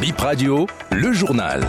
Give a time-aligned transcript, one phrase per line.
[0.00, 1.60] Bip Radio, le journal.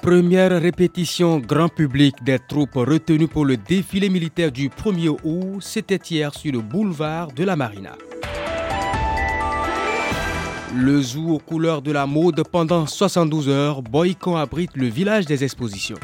[0.00, 5.96] Première répétition grand public des troupes retenues pour le défilé militaire du 1er août, c'était
[5.96, 7.92] hier sur le boulevard de la Marina.
[10.74, 15.44] Le zoo aux couleurs de la mode pendant 72 heures, Boycon abrite le village des
[15.44, 15.98] expositions.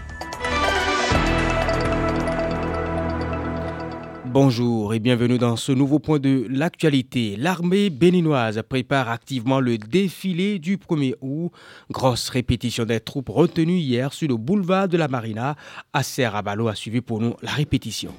[4.33, 7.35] Bonjour et bienvenue dans ce nouveau point de l'actualité.
[7.37, 11.51] L'armée béninoise prépare activement le défilé du 1er août.
[11.91, 15.57] Grosse répétition des troupes retenues hier sur le boulevard de la Marina.
[15.93, 18.15] Asser Abalo a suivi pour nous la répétition.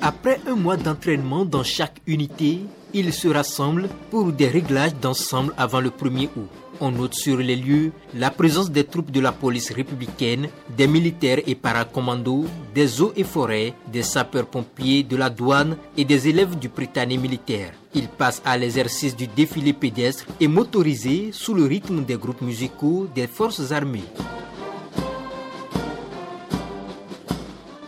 [0.00, 2.58] Après un mois d'entraînement dans chaque unité,
[2.92, 6.59] ils se rassemblent pour des réglages d'ensemble avant le 1er août.
[6.82, 11.40] On note sur les lieux la présence des troupes de la police républicaine, des militaires
[11.46, 16.70] et paracommandos, des eaux et forêts, des sapeurs-pompiers, de la douane et des élèves du
[16.70, 17.72] Britannique militaire.
[17.94, 23.08] Ils passent à l'exercice du défilé pédestre et motorisé sous le rythme des groupes musicaux
[23.14, 24.04] des forces armées.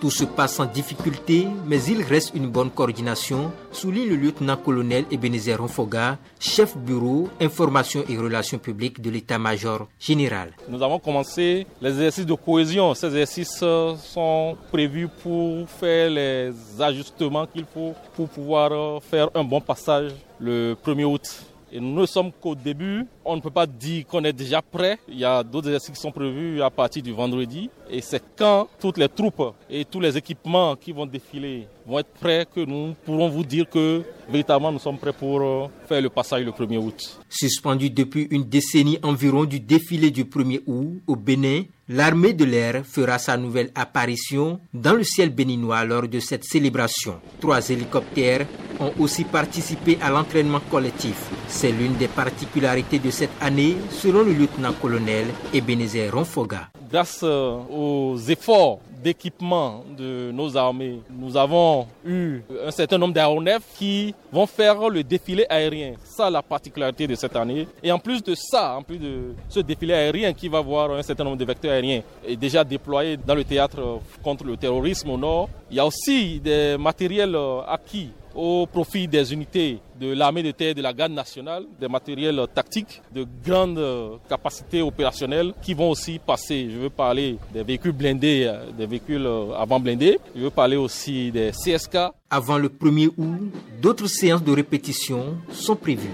[0.03, 5.56] Tout se passe sans difficulté, mais il reste une bonne coordination, souligne le lieutenant-colonel Ebenezer
[5.61, 10.55] Ronfoga, chef bureau information et relations publiques de l'état-major général.
[10.69, 12.94] Nous avons commencé les exercices de cohésion.
[12.94, 16.50] Ces exercices euh, sont prévus pour faire les
[16.81, 21.44] ajustements qu'il faut pour pouvoir euh, faire un bon passage le 1er août.
[21.70, 23.06] Et nous ne sommes qu'au début.
[23.25, 24.98] On ne peut pas dire qu'on est déjà prêt.
[25.09, 27.70] Il y a d'autres exercices qui sont prévus à partir du vendredi.
[27.91, 32.11] Et c'est quand toutes les troupes et tous les équipements qui vont défiler vont être
[32.20, 36.09] prêts que nous pourrons vous dire que véritablement nous sommes prêts pour euh, faire le
[36.09, 37.20] passage le 1er août.
[37.28, 42.87] Suspendu depuis une décennie environ du défilé du 1er août au Bénin, L'armée de l'air
[42.87, 47.20] fera sa nouvelle apparition dans le ciel béninois lors de cette célébration.
[47.39, 48.47] Trois hélicoptères
[48.81, 51.28] ont aussi participé à l'entraînement collectif.
[51.48, 56.69] C'est l'une des particularités de cette année, selon le lieutenant-colonel Ebenezer Ronfoga.
[56.91, 63.62] Grâce euh, aux efforts d'équipement de nos armées, nous avons eu un certain nombre d'aéronefs
[63.77, 65.95] qui vont faire le défilé aérien.
[66.05, 67.67] Ça, la particularité de cette année.
[67.83, 71.03] Et en plus de ça, en plus de ce défilé aérien qui va voir un
[71.03, 72.03] certain nombre de vecteurs aériens
[72.39, 76.77] déjà déployés dans le théâtre contre le terrorisme au nord, il y a aussi des
[76.78, 77.37] matériels
[77.69, 82.41] acquis au profit des unités de l'armée de terre de la garde nationale, des matériels
[82.54, 83.81] tactiques de grande
[84.28, 86.69] capacité opérationnelle qui vont aussi passer.
[86.71, 90.19] Je veux parler des véhicules blindés, des véhicules avant blindés.
[90.34, 91.97] Je veux parler aussi des CSK.
[92.31, 96.10] Avant le 1er août, d'autres séances de répétition sont prévues.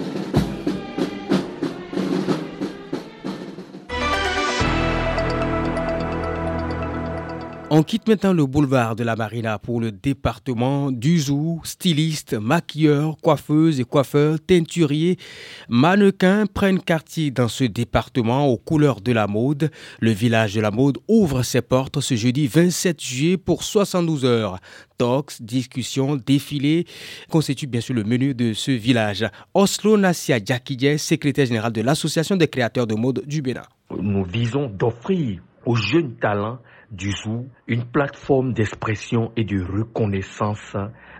[7.79, 11.61] On quitte maintenant le boulevard de la Marina pour le département du Zoo.
[11.63, 15.17] Stylistes, maquilleurs, coiffeuses et coiffeurs, teinturiers,
[15.69, 19.71] mannequins prennent quartier dans ce département aux couleurs de la mode.
[20.01, 24.59] Le village de la mode ouvre ses portes ce jeudi 27 juillet pour 72 heures.
[24.97, 26.85] Talks, discussions, défilés
[27.31, 29.25] constituent bien sûr le menu de ce village.
[29.55, 33.63] Oslo Nassia Jakidje, secrétaire général de l'Association des créateurs de mode du Bénin.
[33.97, 36.59] Nous visons d'offrir aux jeunes talents
[36.91, 40.77] du zoo une plateforme d'expression et de reconnaissance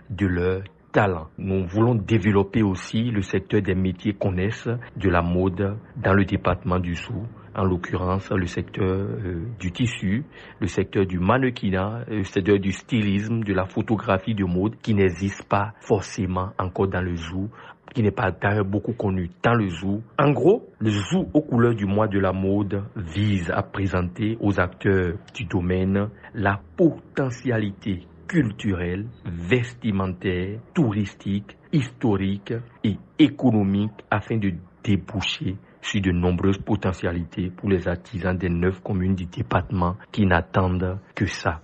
[0.09, 1.27] de leur talent.
[1.37, 6.79] Nous voulons développer aussi le secteur des métiers connaissent de la mode dans le département
[6.79, 7.25] du Sou,
[7.59, 10.23] en l'occurrence le secteur euh, du tissu,
[10.61, 15.43] le secteur du mannequinat, le secteur du stylisme, de la photographie de mode qui n'existe
[15.43, 17.49] pas forcément encore dans le zoo
[17.93, 20.01] qui n'est pas d'ailleurs beaucoup connu dans le zoo.
[20.19, 24.59] En gros, le zoo aux couleurs du mois de la mode vise à présenter aux
[24.59, 32.53] acteurs du domaine la potentialité culturelle, vestimentaire, touristique, historique
[32.83, 34.53] et économique afin de
[34.83, 40.97] déboucher sur de nombreuses potentialités pour les artisans des neuf communes du département qui n'attendent
[41.15, 41.61] que ça.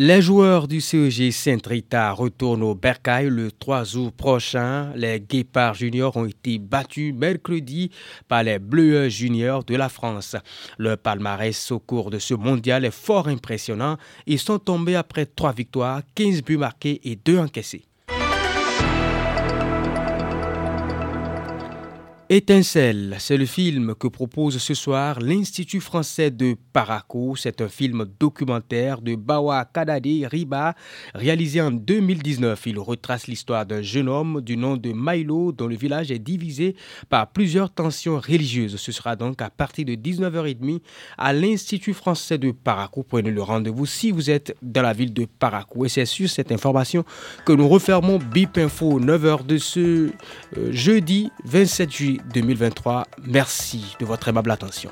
[0.00, 4.92] Les joueurs du CEG Saint-Rita retournent au Bercail le 3 août prochain.
[4.94, 7.90] Les Guépards juniors ont été battus mercredi
[8.28, 10.36] par les Bleus juniors de la France.
[10.78, 13.96] Le palmarès au cours de ce mondial est fort impressionnant.
[14.28, 17.87] Ils sont tombés après 3 victoires, 15 buts marqués et 2 encaissés.
[22.30, 27.36] Étincelle, c'est le film que propose ce soir l'Institut français de Paraco.
[27.36, 30.74] C'est un film documentaire de Bawa Kadade Riba,
[31.14, 32.66] réalisé en 2019.
[32.66, 36.76] Il retrace l'histoire d'un jeune homme du nom de Milo, dont le village est divisé
[37.08, 38.76] par plusieurs tensions religieuses.
[38.76, 40.82] Ce sera donc à partir de 19h30
[41.16, 43.04] à l'Institut français de Paraco.
[43.04, 45.86] Prenez le rendez-vous si vous êtes dans la ville de Paraco.
[45.86, 47.06] Et c'est sur cette information
[47.46, 49.80] que nous refermons BIP Info 9h de ce
[50.58, 53.06] euh, jeudi 27 juillet 2023.
[53.26, 54.90] Merci de votre aimable attention.